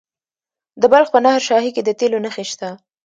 [0.81, 2.69] د بلخ په نهر شاهي کې د تیلو نښې شته.